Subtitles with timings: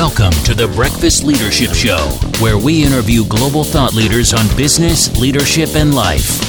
[0.00, 1.98] Welcome to the Breakfast Leadership Show,
[2.42, 6.40] where we interview global thought leaders on business, leadership, and life.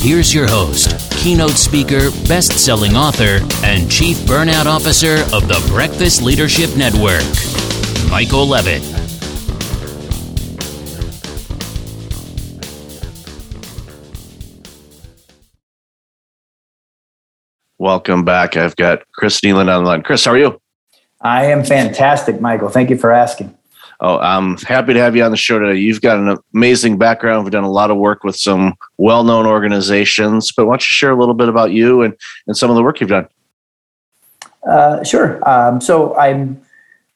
[0.00, 6.20] Here's your host, keynote speaker, best selling author, and chief burnout officer of the Breakfast
[6.20, 7.22] Leadership Network,
[8.10, 8.82] Michael Levitt.
[17.78, 18.56] Welcome back.
[18.56, 20.02] I've got Chris Nealand on the line.
[20.02, 20.60] Chris, how are you?
[21.20, 22.68] I am fantastic, Michael.
[22.68, 23.56] Thank you for asking.
[24.00, 25.80] Oh, I'm happy to have you on the show today.
[25.80, 27.44] You've got an amazing background.
[27.44, 30.92] We've done a lot of work with some well known organizations, but why don't you
[30.92, 32.14] share a little bit about you and,
[32.46, 33.26] and some of the work you've done?
[34.68, 35.40] Uh, sure.
[35.48, 36.60] Um, so I'm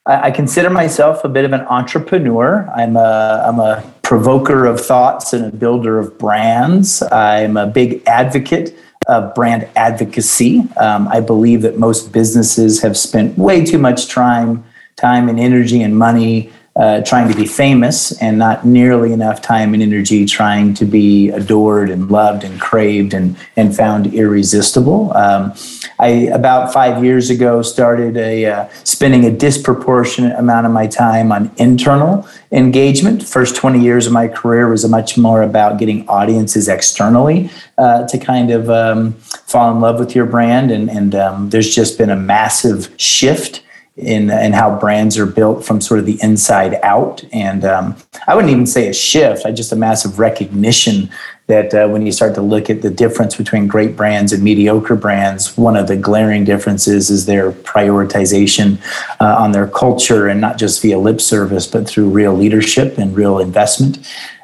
[0.07, 2.69] I consider myself a bit of an entrepreneur.
[2.75, 7.03] I'm a, I'm a provoker of thoughts and a builder of brands.
[7.13, 8.77] I'm a big advocate
[9.11, 10.61] of brand advocacy.
[10.79, 14.65] Um, I believe that most businesses have spent way too much time,
[14.97, 19.75] time and energy and money uh, trying to be famous and not nearly enough time
[19.75, 25.15] and energy trying to be adored and loved and craved and, and found irresistible.
[25.15, 25.53] Um,
[25.99, 31.33] I, about five years ago, started a, uh, spending a disproportionate amount of my time
[31.33, 33.23] on internal engagement.
[33.27, 38.17] First 20 years of my career was much more about getting audiences externally uh, to
[38.17, 40.71] kind of um, fall in love with your brand.
[40.71, 43.63] And, and um, there's just been a massive shift
[43.97, 47.23] in in how brands are built from sort of the inside out.
[47.33, 51.11] And um, I wouldn't even say a shift, I just a massive recognition
[51.51, 54.95] that uh, when you start to look at the difference between great brands and mediocre
[54.95, 58.79] brands, one of the glaring differences is their prioritization
[59.21, 63.17] uh, on their culture and not just via lip service, but through real leadership and
[63.17, 63.99] real investment.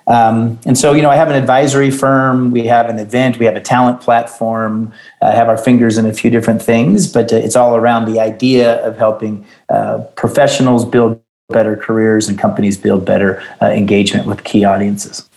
[0.07, 3.47] Um, and so, you know, I have an advisory firm, we have an event, we
[3.47, 7.37] have a talent platform, I have our fingers in a few different things, but uh,
[7.37, 13.05] it's all around the idea of helping uh, professionals build better careers and companies build
[13.05, 15.29] better uh, engagement with key audiences.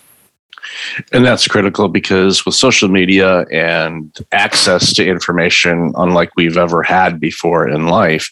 [1.12, 7.20] And that's critical because with social media and access to information, unlike we've ever had
[7.20, 8.30] before in life,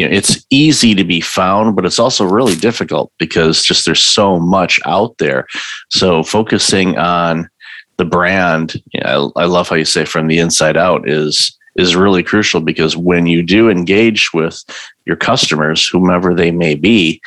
[0.00, 4.04] you know it's easy to be found but it's also really difficult because just there's
[4.04, 5.46] so much out there.
[5.90, 7.50] So focusing on
[7.98, 11.54] the brand you know, I, I love how you say from the inside out is
[11.76, 14.64] is really crucial because when you do engage with
[15.04, 17.20] your customers whomever they may be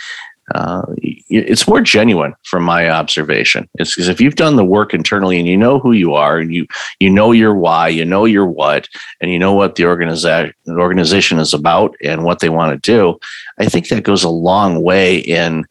[0.54, 3.70] uh, it's more genuine from my observation.
[3.76, 6.54] It's because if you've done the work internally and you know who you are and
[6.54, 6.68] you
[7.00, 8.90] you know your why, you know your what,
[9.22, 13.18] and you know what the organization organization is about and what they want to do,
[13.58, 15.66] I think that goes a long way in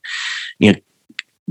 [0.58, 0.78] you know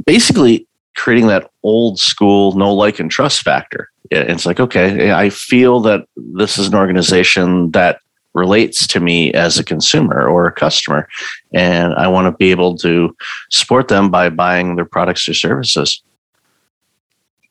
[0.06, 3.90] basically creating that old school no like and trust factor.
[4.10, 8.00] It's like okay, I feel that this is an organization that
[8.34, 11.08] relates to me as a consumer or a customer.
[11.54, 13.16] And I want to be able to
[13.50, 16.02] support them by buying their products or services.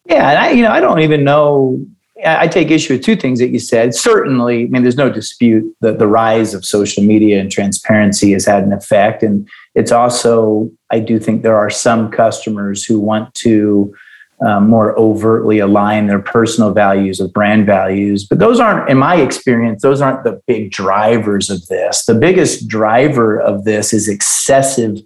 [0.07, 1.85] Yeah, and I, you know, I don't even know.
[2.25, 3.95] I take issue with two things that you said.
[3.95, 8.45] Certainly, I mean, there's no dispute that the rise of social media and transparency has
[8.45, 9.23] had an effect.
[9.23, 13.95] And it's also, I do think there are some customers who want to
[14.47, 18.27] um, more overtly align their personal values with brand values.
[18.27, 22.07] But those aren't, in my experience, those aren't the big drivers of this.
[22.07, 24.99] The biggest driver of this is excessive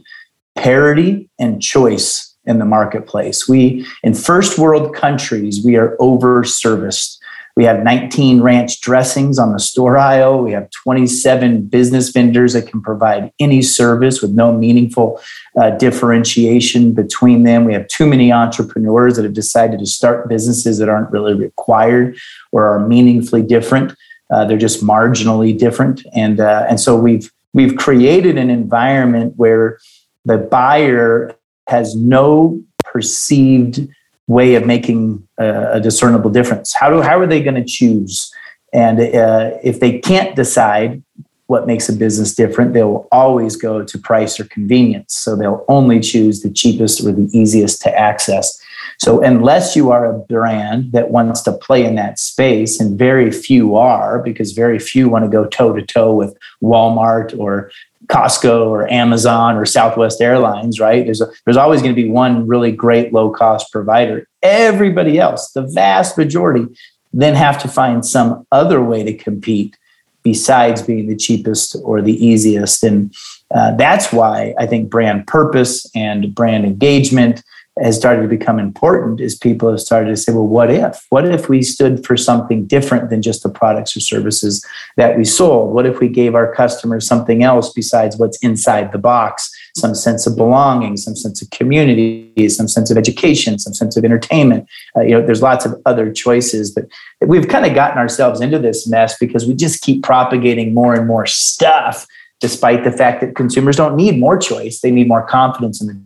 [0.57, 3.49] parity and choice in the marketplace.
[3.49, 7.14] We, in first world countries, we are over serviced.
[7.57, 10.43] We have 19 ranch dressings on the store aisle.
[10.43, 15.21] We have 27 business vendors that can provide any service with no meaningful
[15.57, 17.65] uh, differentiation between them.
[17.65, 22.17] We have too many entrepreneurs that have decided to start businesses that aren't really required
[22.51, 23.95] or are meaningfully different.
[24.31, 29.79] Uh, they're just marginally different, and uh, and so we've we've created an environment where
[30.25, 31.37] the buyer
[31.69, 33.87] has no perceived
[34.27, 36.75] way of making a, a discernible difference.
[36.75, 38.33] How do how are they going to choose?
[38.73, 41.03] And uh, if they can't decide
[41.47, 45.15] what makes a business different, they'll always go to price or convenience.
[45.15, 48.59] So they'll only choose the cheapest or the easiest to access.
[48.99, 53.31] So unless you are a brand that wants to play in that space, and very
[53.31, 57.71] few are, because very few want to go toe to toe with Walmart or
[58.07, 61.05] Costco or Amazon or Southwest Airlines, right?
[61.05, 64.29] There's a, there's always going to be one really great low cost provider.
[64.43, 66.67] Everybody else, the vast majority,
[67.13, 69.77] then have to find some other way to compete
[70.23, 72.83] besides being the cheapest or the easiest.
[72.83, 73.15] And
[73.55, 77.43] uh, that's why I think brand purpose and brand engagement
[77.81, 81.05] has started to become important is people have started to say, well, what if?
[81.11, 84.65] What if we stood for something different than just the products or services
[84.97, 85.75] that we sold?
[85.75, 90.27] What if we gave our customers something else besides what's inside the box some sense
[90.27, 94.69] of belonging, some sense of community, some sense of education, some sense of entertainment.
[94.97, 96.85] Uh, you know, there's lots of other choices, but
[97.27, 101.09] we've kind of gotten ourselves into this mess because we just keep propagating more and
[101.09, 102.07] more stuff,
[102.41, 106.01] despite the fact that consumers don't need more choice; they need more confidence in the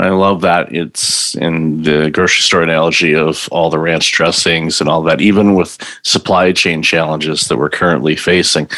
[0.00, 0.74] I love that.
[0.74, 5.54] It's in the grocery store analogy of all the ranch dressings and all that, even
[5.54, 8.68] with supply chain challenges that we're currently facing.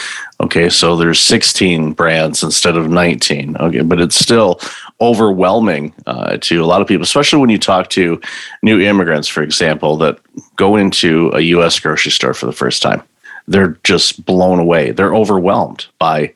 [0.41, 3.57] Okay, so there's 16 brands instead of 19.
[3.57, 4.61] Okay, but it's still
[5.01, 8.21] overwhelming uh, to a lot of people, especially when you talk to
[8.63, 10.19] new immigrants, for example, that
[10.57, 11.79] go into a U.S.
[11.79, 13.03] grocery store for the first time.
[13.47, 14.91] They're just blown away.
[14.91, 16.35] They're overwhelmed by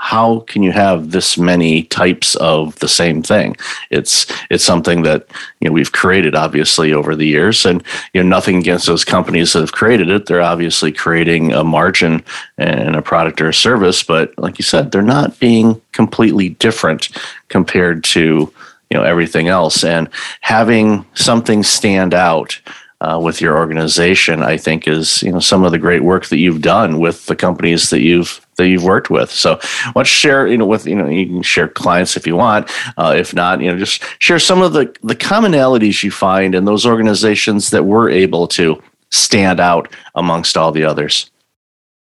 [0.00, 3.56] how can you have this many types of the same thing?
[3.90, 5.26] It's it's something that
[5.60, 7.82] you know we've created obviously over the years and
[8.14, 10.26] you know nothing against those companies that have created it.
[10.26, 12.24] They're obviously creating a margin
[12.56, 17.08] and a product or a service but like you said they're not being completely different
[17.48, 18.52] compared to
[18.90, 19.84] you know everything else.
[19.84, 20.08] And
[20.40, 22.60] having something stand out
[23.00, 26.38] uh, with your organization, I think is you know some of the great work that
[26.38, 29.30] you've done with the companies that you've that you've worked with.
[29.30, 29.60] So,
[29.94, 32.70] let's share you know with you know you can share clients if you want.
[32.96, 36.64] Uh, if not, you know just share some of the the commonalities you find in
[36.64, 41.30] those organizations that were able to stand out amongst all the others.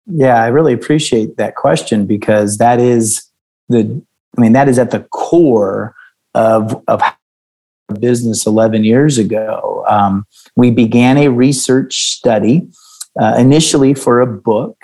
[0.06, 3.30] Yeah, I really appreciate that question because that is
[3.68, 4.02] the
[4.36, 5.94] I mean that is at the core
[6.34, 7.02] of of
[7.92, 9.84] business 11 years ago.
[9.88, 12.68] Um, we began a research study
[13.20, 14.76] uh, initially for a book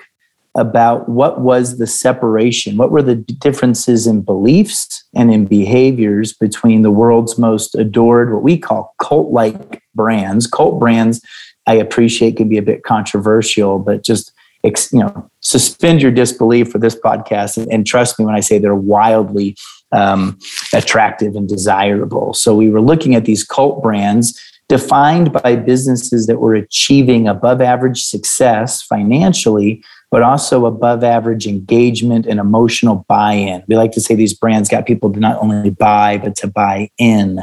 [0.56, 6.82] about what was the separation, what were the differences in beliefs and in behaviors between
[6.82, 10.46] the world's most adored, what we call cult like brands.
[10.46, 11.20] Cult brands,
[11.66, 14.32] I appreciate, can be a bit controversial, but just
[14.64, 18.58] you know suspend your disbelief for this podcast and, and trust me when i say
[18.58, 19.56] they're wildly
[19.92, 20.38] um,
[20.74, 22.34] attractive and desirable.
[22.34, 24.38] So we were looking at these cult brands
[24.68, 32.26] defined by businesses that were achieving above average success financially, but also above average engagement
[32.26, 33.64] and emotional buy in.
[33.66, 36.90] We like to say these brands got people to not only buy, but to buy
[36.98, 37.40] in.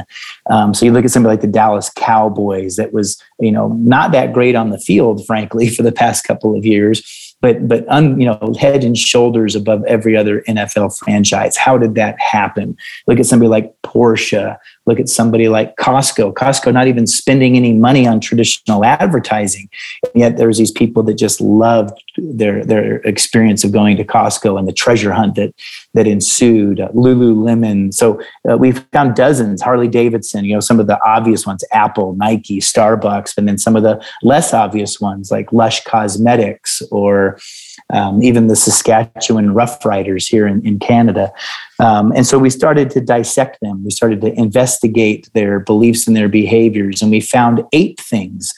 [0.50, 4.12] Um, so you look at somebody like the Dallas Cowboys that was, you know, not
[4.12, 8.18] that great on the field, frankly, for the past couple of years but but un,
[8.20, 11.56] you know head and shoulders above every other NFL franchise.
[11.56, 12.76] How did that happen?
[13.06, 14.56] Look at somebody like Porsche.
[14.86, 16.34] Look at somebody like Costco.
[16.34, 19.68] Costco not even spending any money on traditional advertising,
[20.02, 24.58] and yet there's these people that just loved their their experience of going to Costco
[24.58, 25.54] and the treasure hunt that
[25.94, 26.80] that ensued.
[26.80, 27.92] Uh, Lululemon.
[27.92, 29.60] So uh, we found dozens.
[29.60, 30.44] Harley Davidson.
[30.44, 34.02] You know some of the obvious ones: Apple, Nike, Starbucks, and then some of the
[34.22, 37.38] less obvious ones like Lush Cosmetics or
[37.92, 41.32] um, even the Saskatchewan Rough Riders here in, in Canada.
[41.78, 43.84] Um, and so we started to dissect them.
[43.84, 48.52] We started to investigate their beliefs and their behaviors, and we found eight things.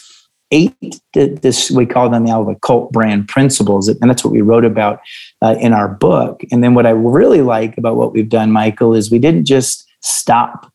[0.50, 0.75] Eight,
[1.12, 5.00] this we call them now the cult brand principles, and that's what we wrote about
[5.43, 6.43] uh, in our book.
[6.50, 9.87] And then what I really like about what we've done, Michael, is we didn't just
[10.00, 10.73] stop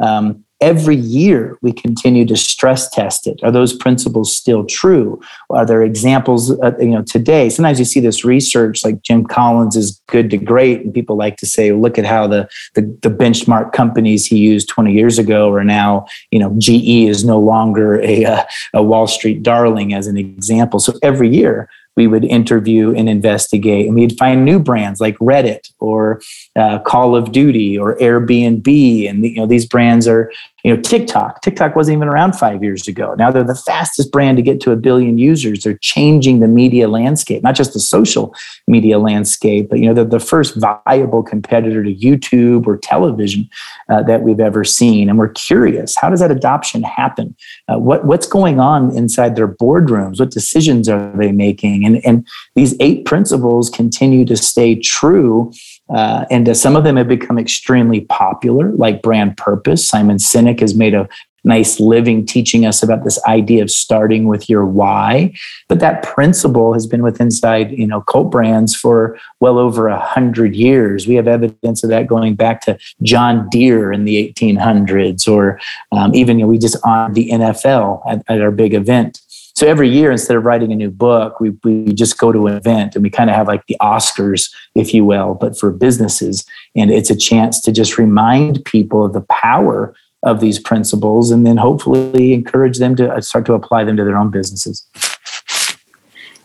[0.00, 3.40] um, every year we continue to stress test it.
[3.42, 5.20] Are those principles still true?
[5.50, 7.50] Are there examples uh, you know today?
[7.50, 11.36] Sometimes you see this research like jim collins is good to great and people like
[11.38, 15.52] to say look at how the, the, the benchmark companies he used 20 years ago
[15.52, 18.44] are now you know ge is no longer a, uh,
[18.74, 20.80] a wall street darling as an example.
[20.80, 23.86] So every year we would interview and investigate.
[23.86, 26.20] And we'd find new brands like reddit or
[26.54, 29.08] uh, call of duty or airbnb.
[29.08, 30.30] And you know these brands are
[30.66, 31.40] you know tiktok.
[31.42, 33.14] Tiktok wasn't even around five years ago.
[33.16, 35.62] Now they're the fastest brand to get to a billion users.
[35.62, 38.34] They're changing the media landscape not just the social
[38.66, 43.48] media landscape but you know they're the first viable competitor to youtube or television
[43.88, 45.08] uh, that we've ever seen.
[45.08, 47.36] And we're curious how does that adoption happen?
[47.68, 50.18] Uh, what, what's going on inside their boardrooms?
[50.18, 51.84] What decisions are they making?
[51.84, 55.52] And, and these eight principles continue to stay true.
[55.88, 59.86] Uh, and uh, some of them have become extremely popular, like brand purpose.
[59.86, 61.08] Simon Sinek has made a
[61.46, 65.32] nice living teaching us about this idea of starting with your why.
[65.68, 69.98] But that principle has been with inside, you know, cult brands for well over a
[69.98, 71.06] hundred years.
[71.06, 75.60] We have evidence of that going back to John Deere in the 1800s, or
[75.92, 79.20] um, even you know, we just on the NFL at, at our big event
[79.56, 82.54] so every year, instead of writing a new book, we, we just go to an
[82.54, 86.44] event and we kind of have like the Oscars, if you will, but for businesses.
[86.74, 91.46] And it's a chance to just remind people of the power of these principles and
[91.46, 94.86] then hopefully encourage them to uh, start to apply them to their own businesses.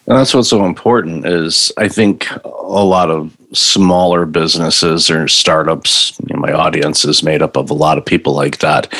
[0.07, 2.49] And that's what's so important is I think a
[2.83, 7.75] lot of smaller businesses or startups, you know, my audience is made up of a
[7.75, 8.91] lot of people like that.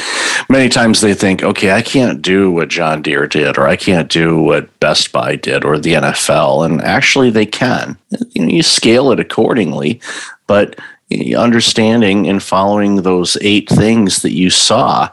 [0.49, 4.09] Many times they think, okay, I can't do what John Deere did, or I can't
[4.09, 6.65] do what Best Buy did, or the NFL.
[6.65, 7.97] And actually, they can.
[8.31, 10.01] You, know, you scale it accordingly,
[10.47, 10.79] but
[11.35, 15.09] understanding and following those eight things that you saw,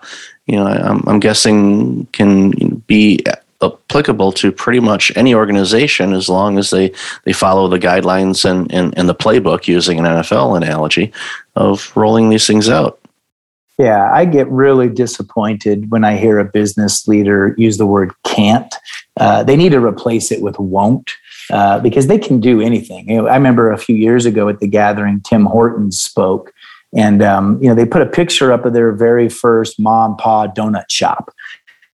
[0.47, 2.51] you know, I'm, I'm guessing can
[2.87, 3.21] be
[3.63, 6.93] applicable to pretty much any organization as long as they,
[7.25, 11.13] they follow the guidelines and, and, and the playbook using an NFL analogy
[11.57, 13.01] of rolling these things out.
[13.79, 18.75] Yeah, I get really disappointed when I hear a business leader use the word can't.
[19.17, 21.13] Uh, they need to replace it with won't.
[21.51, 23.09] Uh, because they can do anything.
[23.09, 26.53] You know, I remember a few years ago at the gathering, Tim Hortons spoke,
[26.95, 30.49] and um, you know they put a picture up of their very first mom pa
[30.49, 31.35] donut shop,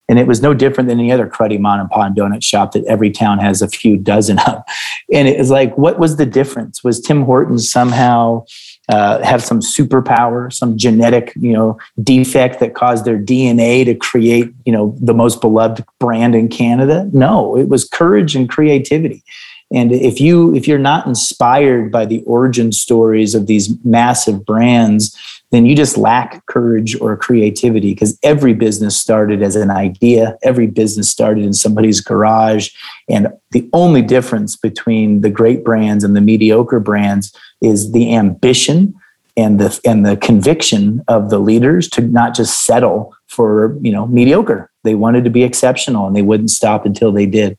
[0.08, 2.84] and it was no different than any other cruddy mom and pop donut shop that
[2.86, 4.62] every town has a few dozen of.
[5.12, 6.82] And it was like, what was the difference?
[6.82, 8.46] Was Tim Hortons somehow
[8.88, 14.50] uh, have some superpower, some genetic, you know, defect that caused their DNA to create,
[14.64, 17.10] you know, the most beloved brand in Canada?
[17.12, 19.22] No, it was courage and creativity.
[19.70, 25.16] And if you if you're not inspired by the origin stories of these massive brands,
[25.52, 30.36] then you just lack courage or creativity because every business started as an idea.
[30.42, 32.70] Every business started in somebody's garage.
[33.08, 38.94] And the only difference between the great brands and the mediocre brands is the ambition
[39.36, 44.06] and the and the conviction of the leaders to not just settle for you know
[44.06, 47.56] mediocre they wanted to be exceptional and they wouldn't stop until they did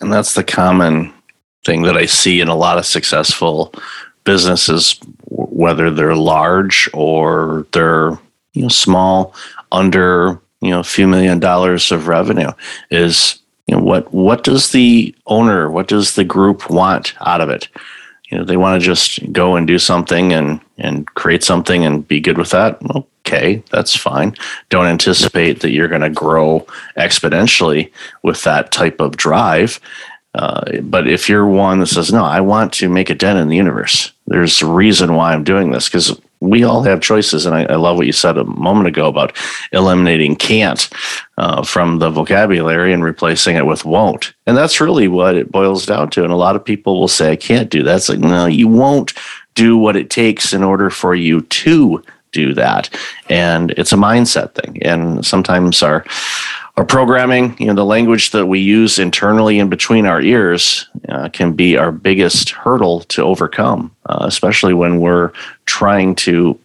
[0.00, 1.12] and that's the common
[1.66, 3.74] thing that i see in a lot of successful
[4.24, 8.18] businesses whether they're large or they're
[8.52, 9.34] you know small
[9.72, 12.50] under you know a few million dollars of revenue
[12.90, 17.50] is you know what what does the owner what does the group want out of
[17.50, 17.68] it?
[18.30, 22.06] You know they want to just go and do something and and create something and
[22.06, 22.80] be good with that?
[22.94, 24.36] Okay that's fine.
[24.68, 26.64] Don't anticipate that you're going to grow
[26.96, 27.90] exponentially
[28.22, 29.80] with that type of drive
[30.36, 33.48] uh, but if you're one that says, no, I want to make a dent in
[33.48, 37.46] the universe, there's a reason why I'm doing this because we all have choices.
[37.46, 39.34] And I, I, love what you said a moment ago about
[39.72, 40.88] eliminating can't
[41.38, 44.34] uh, from the vocabulary and replacing it with won't.
[44.46, 46.24] And that's really what it boils down to.
[46.24, 47.96] And a lot of people will say, I can't do that.
[47.96, 49.14] It's like, no, you won't
[49.54, 52.02] do what it takes in order for you to
[52.32, 52.90] do that.
[53.30, 54.82] And it's a mindset thing.
[54.82, 56.04] And sometimes our
[56.76, 61.28] our programming, you know, the language that we use internally in between our ears uh,
[61.30, 65.32] can be our biggest hurdle to overcome, uh, especially when we're
[65.64, 66.58] trying to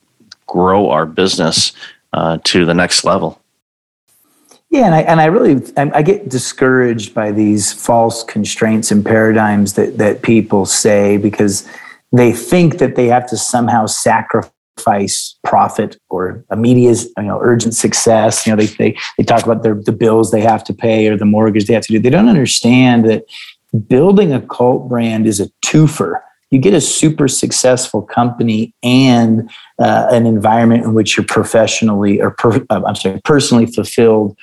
[0.48, 1.72] grow our business
[2.12, 3.39] uh, to the next level.
[4.70, 9.74] Yeah, and I, and I really I get discouraged by these false constraints and paradigms
[9.74, 11.68] that that people say because
[12.13, 17.75] they think that they have to somehow sacrifice sacrifice profit or immediate, you know, urgent
[17.75, 18.46] success.
[18.46, 21.18] You know, they, they, they talk about their, the bills they have to pay or
[21.18, 22.00] the mortgage they have to do.
[22.00, 23.25] They don't understand that
[23.88, 26.22] building a cult brand is a twofer.
[26.50, 29.50] You get a super successful company and
[29.80, 34.38] uh, an environment in which you're professionally or per, uh, I'm sorry, personally fulfilled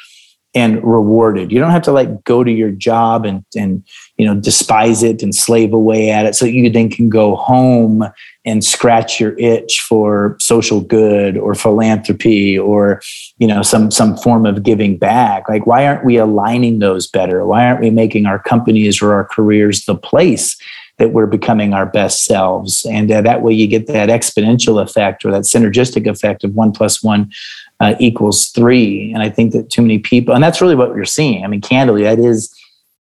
[0.55, 1.53] and rewarded.
[1.53, 3.85] You don't have to like go to your job and and
[4.17, 8.05] you know despise it and slave away at it so you then can go home
[8.47, 13.03] and scratch your itch for social good or philanthropy or
[13.39, 15.49] you know some some form of giving back.
[15.49, 17.45] Like why aren't we aligning those better?
[17.45, 20.57] Why aren't we making our companies or our careers the place
[20.97, 22.87] that we're becoming our best selves?
[22.87, 26.73] And uh, that way you get that exponential effect or that synergistic effect of one
[26.73, 27.31] plus one
[27.81, 29.13] uh, equals three.
[29.13, 31.45] And i think that too many people and that's really what we're seeing.
[31.45, 32.55] I mean candidly that is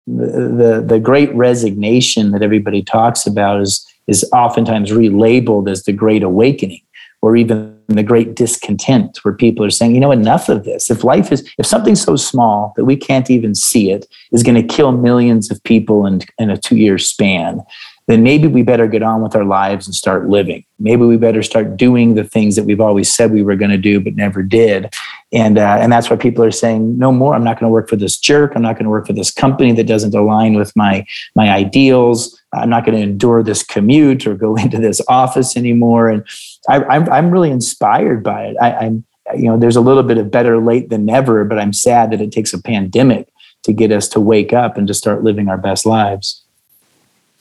[0.06, 5.92] the, the, the great resignation that everybody talks about is is oftentimes relabeled as the
[5.92, 6.80] great awakening
[7.20, 10.90] or even the great discontent where people are saying you know enough of this.
[10.90, 14.54] If life is if something so small that we can't even see it is going
[14.54, 17.62] to kill millions of people in, in a two year span
[18.08, 20.64] then maybe we better get on with our lives and start living.
[20.78, 23.76] Maybe we better start doing the things that we've always said we were going to
[23.76, 24.92] do but never did.
[25.30, 27.34] And uh, and that's why people are saying no more.
[27.34, 28.52] I'm not going to work for this jerk.
[28.56, 32.40] I'm not going to work for this company that doesn't align with my my ideals.
[32.54, 36.08] I'm not going to endure this commute or go into this office anymore.
[36.08, 36.26] And
[36.66, 38.56] I, am I'm, I'm really inspired by it.
[38.58, 39.04] I, I'm
[39.36, 42.22] you know there's a little bit of better late than never, but I'm sad that
[42.22, 43.28] it takes a pandemic
[43.64, 46.42] to get us to wake up and to start living our best lives.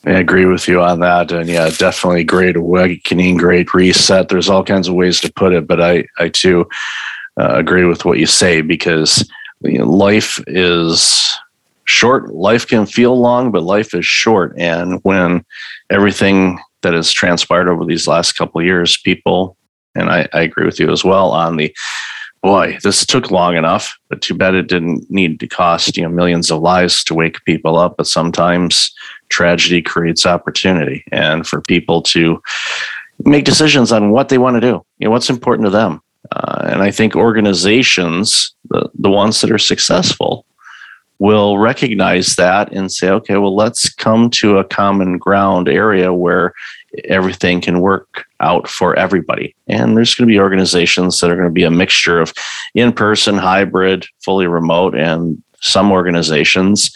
[0.08, 1.34] I agree with you on that.
[1.34, 4.30] And yeah, definitely great awakening, great reset.
[4.30, 6.66] There's all kinds of ways to put it, but I, I too
[7.38, 9.30] uh, agree with what you say because
[9.62, 11.38] you know, life is
[11.84, 14.54] short life can feel long, but life is short.
[14.58, 15.46] And when
[15.90, 19.58] everything that has transpired over these last couple years, people,
[19.94, 21.76] and I, I agree with you as well on the
[22.48, 26.10] boy, this took long enough, but too bad it didn't need to cost you know
[26.10, 27.98] millions of lives to wake people up.
[27.98, 28.94] But sometimes
[29.27, 32.42] tragedy creates opportunity, and for people to
[33.25, 36.01] make decisions on what they want to do, you know, what's important to them.
[36.32, 40.46] Uh, and I think organizations, the, the ones that are successful,
[41.20, 46.54] will recognize that and say, okay, well, let's come to a common ground area where
[47.06, 49.56] everything can work out for everybody.
[49.68, 52.34] And there's going to be organizations that are going to be a mixture of
[52.76, 56.92] in person, hybrid, fully remote, and some organizations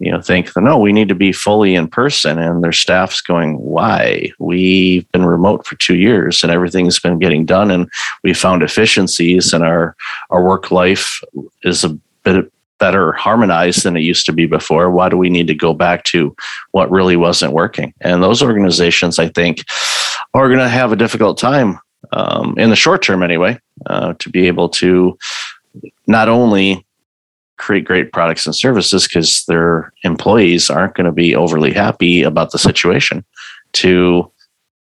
[0.00, 3.56] you know think no we need to be fully in person and their staff's going
[3.58, 7.88] why we've been remote for two years and everything's been getting done and
[8.24, 9.94] we found efficiencies and our
[10.30, 11.22] our work life
[11.62, 11.90] is a
[12.24, 12.50] bit
[12.80, 14.90] better harmonized than it used to be before.
[14.90, 16.34] Why do we need to go back to
[16.72, 17.94] what really wasn't working?
[18.00, 19.64] And those organizations, I think,
[20.34, 21.78] are going to have a difficult time
[22.12, 25.16] um, in the short term, anyway, uh, to be able to
[26.06, 26.84] not only
[27.58, 32.50] create great products and services because their employees aren't going to be overly happy about
[32.50, 33.22] the situation
[33.72, 34.30] to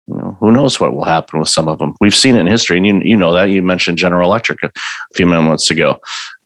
[0.08, 1.94] you know, who knows what will happen with some of them.
[2.01, 4.72] We've seen it in history, and you you know that you mentioned General Electric a
[5.13, 6.00] few minutes ago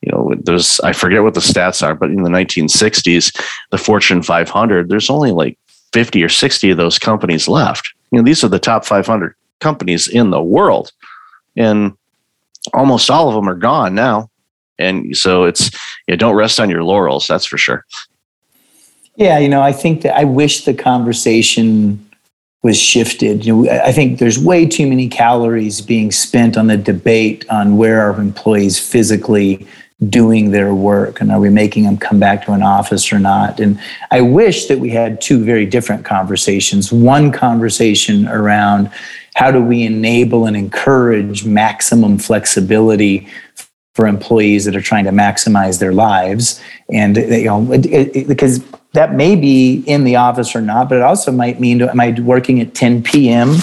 [0.04, 3.42] you know, there's, I forget what the stats are, but in the 1960s,
[3.72, 5.58] the Fortune 500, there's only like
[5.94, 7.94] 50 or 60 of those companies left.
[8.12, 10.92] You know, these are the top 500 companies in the world.
[11.56, 11.94] And
[12.74, 14.30] almost all of them are gone now.
[14.78, 15.72] And so it's,
[16.08, 17.86] you know, don't rest on your laurels, that's for sure.
[19.16, 22.10] Yeah, you know, I think that I wish the conversation
[22.62, 23.46] was shifted.
[23.46, 27.78] You know, I think there's way too many calories being spent on the debate on
[27.78, 29.66] where our employees physically
[30.10, 33.60] doing their work and are we making them come back to an office or not?
[33.60, 33.80] And
[34.12, 36.92] i wish that we had two very different conversations.
[36.92, 38.92] One conversation around
[39.36, 43.28] how do we enable and encourage maximum flexibility
[43.96, 46.62] for employees that are trying to maximize their lives.
[46.92, 48.64] And you know it, it, because
[48.94, 52.18] that may be in the office or not but it also might mean am i
[52.22, 53.56] working at 10 p.m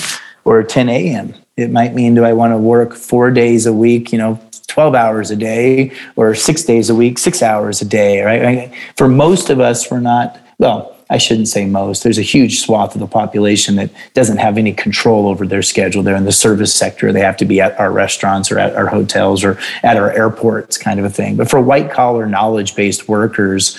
[0.44, 4.12] or 10 a.m it might mean do i want to work four days a week
[4.12, 8.22] you know 12 hours a day or six days a week, six hours a day,
[8.22, 8.72] right?
[8.96, 12.04] For most of us, we're not, well, I shouldn't say most.
[12.04, 16.04] There's a huge swath of the population that doesn't have any control over their schedule.
[16.04, 17.12] They're in the service sector.
[17.12, 20.78] They have to be at our restaurants or at our hotels or at our airports,
[20.78, 21.35] kind of a thing.
[21.35, 23.76] But for white collar, knowledge based workers,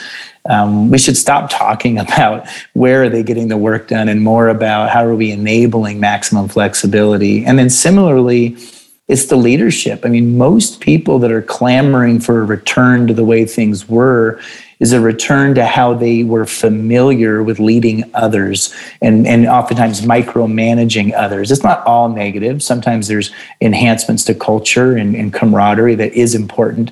[0.50, 4.50] um, we should stop talking about where are they getting the work done and more
[4.50, 7.46] about how are we enabling maximum flexibility.
[7.46, 8.58] And then similarly,
[9.08, 10.06] it's the leadership.
[10.06, 14.40] I mean, most people that are clamoring for a return to the way things were
[14.80, 21.14] is a return to how they were familiar with leading others and, and oftentimes micromanaging
[21.14, 21.52] others.
[21.52, 22.64] It's not all negative.
[22.64, 26.92] Sometimes there's enhancements to culture and, and camaraderie that is important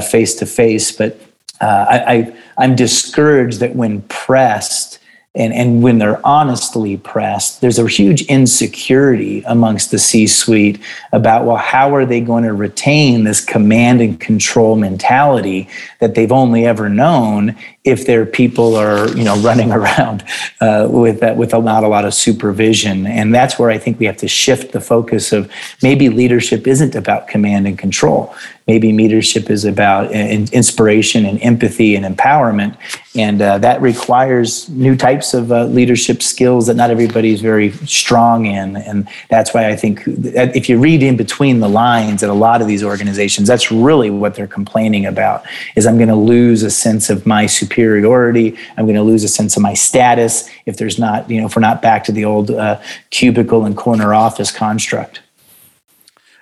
[0.00, 0.90] face to face.
[0.90, 1.20] But
[1.60, 4.98] uh, I, I, I'm discouraged that when pressed,
[5.36, 10.80] and, and when they're honestly pressed, there's a huge insecurity amongst the C suite
[11.12, 15.68] about, well, how are they going to retain this command and control mentality
[16.00, 20.24] that they've only ever known if their people are you know running around
[20.62, 23.06] uh, with that with not a lot of supervision?
[23.06, 25.50] And that's where i think we have to shift the focus of
[25.82, 28.34] maybe leadership isn't about command and control
[28.66, 32.76] maybe leadership is about inspiration and empathy and empowerment
[33.14, 37.70] and uh, that requires new types of uh, leadership skills that not everybody is very
[37.86, 42.30] strong in and that's why i think if you read in between the lines at
[42.30, 45.44] a lot of these organizations that's really what they're complaining about
[45.76, 48.56] is i'm going to lose a sense of my superiority superiority.
[48.76, 51.56] I'm going to lose a sense of my status if there's not, you know, if
[51.56, 55.20] we're not back to the old uh, cubicle and corner office construct.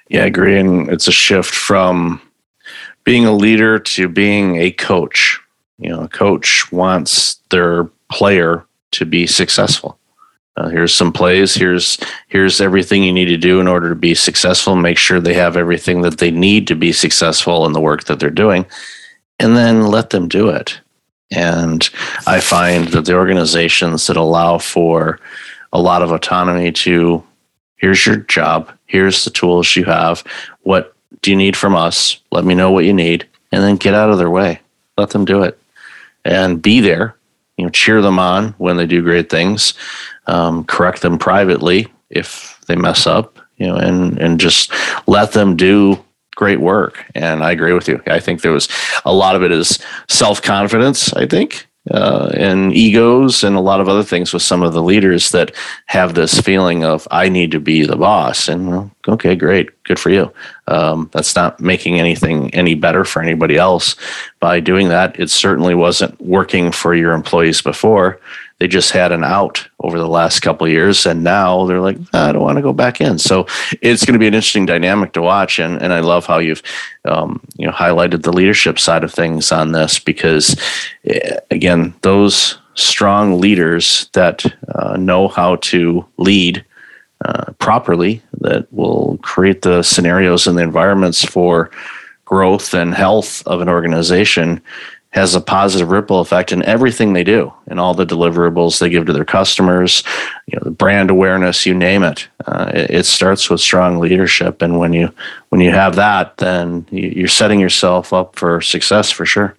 [0.08, 0.58] Yeah, I agree.
[0.58, 2.20] And it's a shift from
[3.04, 5.40] being a leader to being a coach.
[5.78, 9.98] You know, a coach wants their player to be successful.
[10.56, 11.54] Uh, here's some plays.
[11.54, 14.76] Here's here's everything you need to do in order to be successful.
[14.76, 18.20] Make sure they have everything that they need to be successful in the work that
[18.20, 18.64] they're doing,
[19.40, 20.80] and then let them do it.
[21.32, 21.88] And
[22.26, 25.18] I find that the organizations that allow for
[25.72, 27.24] a lot of autonomy to
[27.84, 30.24] here's your job, here's the tools you have,
[30.62, 32.18] what do you need from us?
[32.30, 34.58] Let me know what you need, and then get out of their way.
[34.96, 35.58] Let them do it
[36.24, 37.14] and be there.
[37.58, 39.74] You know, cheer them on when they do great things,
[40.26, 44.72] um, correct them privately if they mess up, you know, and and just
[45.06, 46.02] let them do
[46.36, 47.04] great work.
[47.14, 48.02] And I agree with you.
[48.06, 48.66] I think there was
[49.04, 53.80] a lot of it is self confidence, I think, uh, and egos and a lot
[53.80, 55.54] of other things with some of the leaders that
[55.86, 58.48] have this feeling of I need to be the boss.
[58.48, 60.32] And well, okay, great, good for you.
[60.66, 63.96] Um, that's not making anything any better for anybody else
[64.40, 65.18] by doing that.
[65.20, 68.18] It certainly wasn't working for your employees before
[68.64, 72.32] they just had an out over the last couple years and now they're like i
[72.32, 73.18] don't want to go back in.
[73.18, 73.46] So
[73.82, 76.62] it's going to be an interesting dynamic to watch and, and i love how you've
[77.04, 80.58] um, you know highlighted the leadership side of things on this because
[81.04, 86.64] eh, again those strong leaders that uh, know how to lead
[87.26, 91.70] uh, properly that will create the scenarios and the environments for
[92.24, 94.62] growth and health of an organization
[95.14, 99.06] has a positive ripple effect in everything they do and all the deliverables they give
[99.06, 100.02] to their customers
[100.46, 104.60] you know the brand awareness you name it uh, it, it, starts with strong leadership
[104.60, 105.08] and when you
[105.50, 109.56] when you have that then you're setting yourself up for success for sure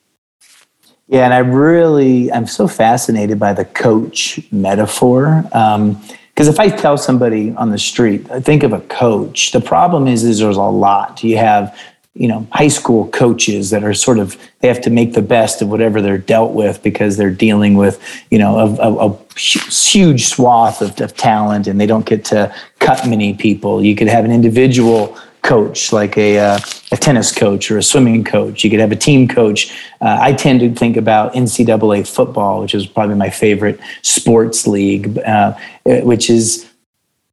[1.08, 6.68] yeah and i really i'm so fascinated by the coach metaphor um, because if I
[6.68, 9.54] tell somebody on the street, think of a coach.
[9.54, 11.24] The problem is, is there's a lot.
[11.24, 11.80] You have
[12.16, 15.62] you know high school coaches that are sort of they have to make the best
[15.62, 18.02] of whatever they're dealt with because they're dealing with
[18.32, 22.54] you know a, a, a huge swath of, of, talent and they don't get to
[22.80, 23.84] cut many people.
[23.84, 26.60] You could have an individual coach like a, uh,
[26.92, 28.64] a tennis coach or a swimming coach.
[28.64, 29.72] You could have a team coach.
[30.02, 35.18] Uh, i tend to think about ncaa football which is probably my favorite sports league
[35.20, 36.70] uh, which is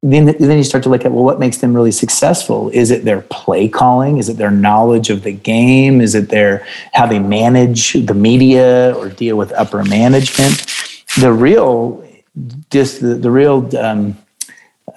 [0.03, 2.69] then, then you start to look at well what makes them really successful?
[2.69, 4.17] Is it their play calling?
[4.17, 6.01] Is it their knowledge of the game?
[6.01, 10.65] Is it their how they manage the media or deal with upper management?
[11.17, 12.05] The real
[12.69, 14.17] just the, the real um,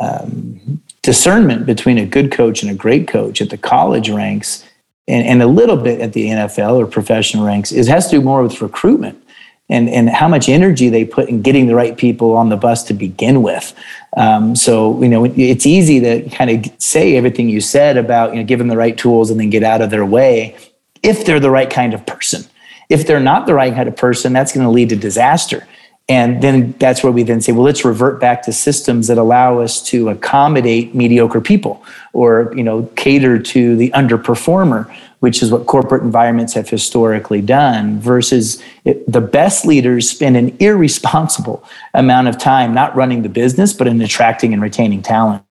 [0.01, 4.65] um, discernment between a good coach and a great coach at the college ranks
[5.07, 8.23] and, and a little bit at the nfl or professional ranks is has to do
[8.23, 9.23] more with recruitment
[9.69, 12.85] and, and how much energy they put in getting the right people on the bus
[12.85, 13.75] to begin with.
[14.17, 18.41] Um, so, you know, it's easy to kind of say everything you said about, you
[18.41, 20.57] know, give them the right tools and then get out of their way
[21.03, 22.45] if they're the right kind of person.
[22.89, 25.67] If they're not the right kind of person, that's going to lead to disaster.
[26.09, 29.59] And then that's where we then say, well, let's revert back to systems that allow
[29.59, 34.89] us to accommodate mediocre people or, you know, cater to the underperformer
[35.21, 40.57] which is what corporate environments have historically done, versus it, the best leaders spend an
[40.61, 41.65] irresponsible
[41.95, 45.46] amount of time not running the business, but in attracting and retaining talent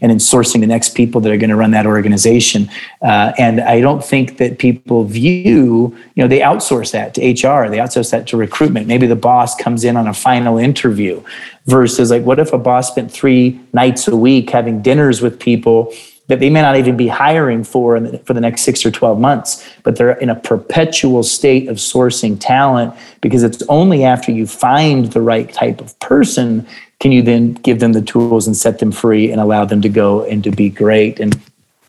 [0.00, 2.68] and in sourcing the next people that are going to run that organization.
[3.02, 7.68] Uh, and I don't think that people view, you know, they outsource that to HR,
[7.68, 8.86] they outsource that to recruitment.
[8.86, 11.22] Maybe the boss comes in on a final interview
[11.66, 15.92] versus like, what if a boss spent three nights a week having dinners with people
[16.28, 19.18] that they may not even be hiring for the, for the next six or 12
[19.18, 24.46] months, but they're in a perpetual state of sourcing talent because it's only after you
[24.46, 26.64] find the right type of person
[27.00, 29.88] can you then give them the tools and set them free and allow them to
[29.88, 31.18] go and to be great.
[31.18, 31.40] And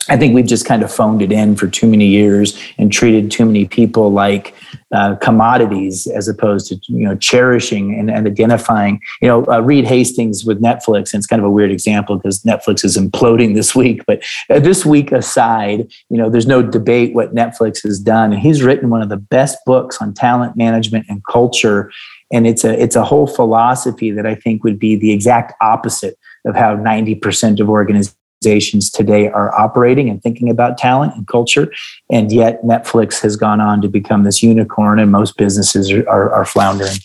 [0.09, 3.29] I think we've just kind of phoned it in for too many years and treated
[3.29, 4.55] too many people like
[4.91, 8.99] uh, commodities as opposed to you know cherishing and, and identifying.
[9.21, 12.43] You know, uh, Reed Hastings with Netflix, and it's kind of a weird example because
[12.43, 14.03] Netflix is imploding this week.
[14.07, 18.41] But uh, this week aside, you know, there's no debate what Netflix has done, and
[18.41, 21.91] he's written one of the best books on talent management and culture.
[22.31, 26.17] And it's a it's a whole philosophy that I think would be the exact opposite
[26.45, 31.71] of how 90% of organizations today are operating and thinking about talent and culture.
[32.09, 36.31] And yet Netflix has gone on to become this unicorn, and most businesses are, are,
[36.31, 36.97] are floundering.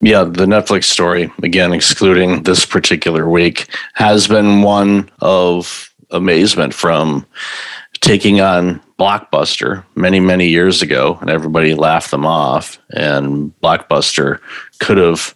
[0.00, 7.26] Yeah, the Netflix story, again, excluding this particular week, has been one of amazement from
[8.04, 12.78] taking on Blockbuster many, many years ago, and everybody laughed them off.
[12.90, 14.40] And Blockbuster
[14.78, 15.34] could have,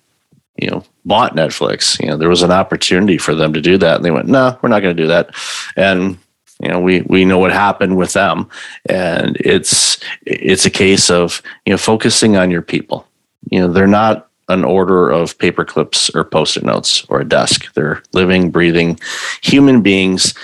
[0.61, 1.99] you know, bought Netflix.
[1.99, 4.59] You know, there was an opportunity for them to do that, and they went, "No,
[4.61, 5.35] we're not going to do that."
[5.77, 6.19] And
[6.61, 8.49] you know, we we know what happened with them,
[8.89, 13.07] and it's it's a case of you know focusing on your people.
[13.51, 17.73] You know, they're not an order of paper clips or post-it notes or a desk.
[17.75, 18.99] They're living, breathing
[19.43, 20.35] human beings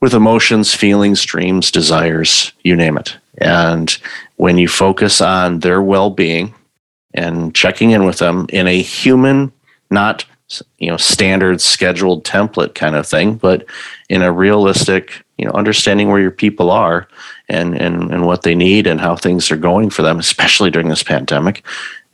[0.00, 3.16] with emotions, feelings, dreams, desires, you name it.
[3.38, 3.96] And
[4.36, 6.54] when you focus on their well-being
[7.14, 9.52] and checking in with them in a human
[9.90, 10.24] not
[10.78, 13.66] you know standard scheduled template kind of thing but
[14.08, 17.06] in a realistic you know understanding where your people are
[17.48, 20.88] and and and what they need and how things are going for them especially during
[20.88, 21.64] this pandemic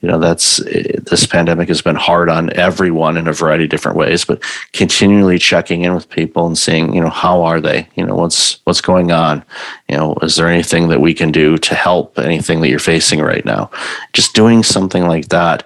[0.04, 3.70] you know that's eh, this pandemic has been hard on everyone in a variety of
[3.70, 4.42] different ways but
[4.74, 7.88] continually checking in with people and seeing you know how are they?
[7.94, 9.42] You know what's what's going on?
[9.88, 12.18] You know is there anything that we can do to help?
[12.18, 13.70] Anything that you're facing right now?
[14.12, 15.64] Just doing something like that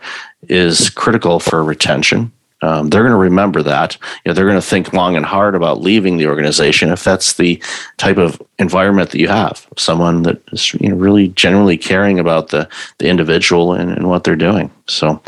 [0.49, 2.31] is critical for retention
[2.63, 3.97] um, they're going to remember that.
[4.25, 7.35] You know, they're going to think long and hard about leaving the organization if that's
[7.35, 7.63] the
[7.99, 9.67] type of environment that you have.
[9.77, 12.69] Someone that is you know, really genuinely caring about the
[12.99, 14.71] the individual and, and what they're doing.
[14.87, 15.23] So,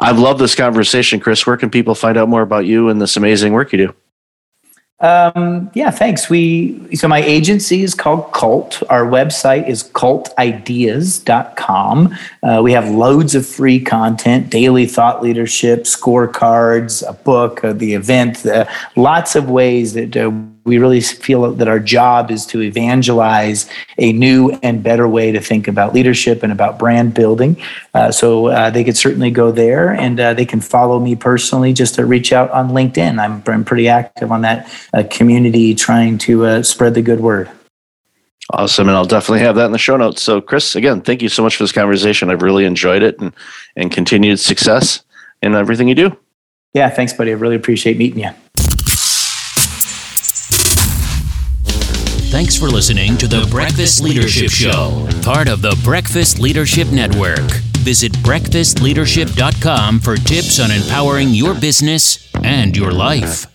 [0.00, 1.46] I've loved this conversation, Chris.
[1.46, 3.94] Where can people find out more about you and this amazing work you do?
[5.00, 6.30] Um, yeah, thanks.
[6.30, 8.80] We so my agency is called Cult.
[8.88, 12.16] Our website is cultideas.com.
[12.42, 17.94] Uh, we have loads of free content, daily thought leadership, scorecards, a book, uh, the
[17.94, 20.30] event, uh, lots of ways that uh,
[20.64, 25.40] we really feel that our job is to evangelize a new and better way to
[25.40, 27.56] think about leadership and about brand building.
[27.92, 31.74] Uh, so uh, they could certainly go there and uh, they can follow me personally
[31.74, 33.20] just to reach out on LinkedIn.
[33.20, 37.50] I'm, I'm pretty active on that uh, community trying to uh, spread the good word.
[38.50, 38.88] Awesome.
[38.88, 40.22] And I'll definitely have that in the show notes.
[40.22, 42.30] So, Chris, again, thank you so much for this conversation.
[42.30, 43.32] I've really enjoyed it and,
[43.74, 45.02] and continued success
[45.42, 46.16] in everything you do.
[46.74, 47.30] Yeah, thanks, buddy.
[47.30, 48.30] I really appreciate meeting you.
[52.30, 57.48] Thanks for listening to the Breakfast Leadership Show, part of the Breakfast Leadership Network.
[57.78, 63.46] Visit breakfastleadership.com for tips on empowering your business and your life.